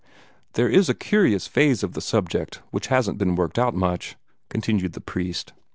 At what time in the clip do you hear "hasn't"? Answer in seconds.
2.87-3.19